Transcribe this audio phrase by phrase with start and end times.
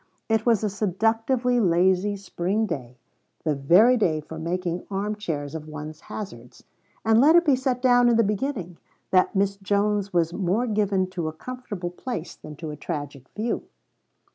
[0.27, 2.97] It was a seductively lazy spring day,
[3.43, 6.63] the very day for making arm chairs of one's hazards.
[7.05, 8.79] And let it be set down in the beginning
[9.11, 13.65] that Miss Jones was more given to a comfortable place than to a tragic view.